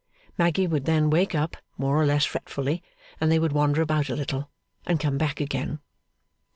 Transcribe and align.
Maggy 0.35 0.65
would 0.65 0.85
then 0.85 1.11
wake 1.11 1.35
up 1.35 1.55
more 1.77 2.01
or 2.01 2.07
less 2.07 2.25
fretfully, 2.25 2.81
and 3.19 3.31
they 3.31 3.37
would 3.37 3.51
wander 3.51 3.83
about 3.83 4.09
a 4.09 4.15
little, 4.15 4.49
and 4.87 4.99
come 4.99 5.19
back 5.19 5.39
again. 5.39 5.77